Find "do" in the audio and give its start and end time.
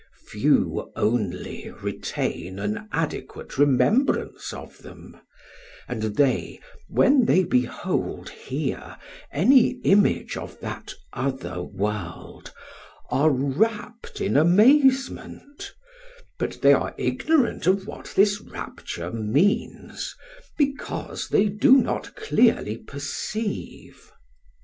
21.47-21.77